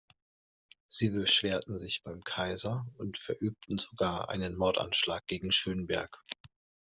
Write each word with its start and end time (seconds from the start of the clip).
Sie 0.87 1.11
beschwerten 1.11 1.77
sich 1.77 2.01
beim 2.01 2.23
Kaiser 2.23 2.87
und 2.97 3.19
verübten 3.19 3.77
sogar 3.77 4.29
einen 4.29 4.55
Mordanschlag 4.57 5.27
gegen 5.27 5.51
Schönberg. 5.51 6.23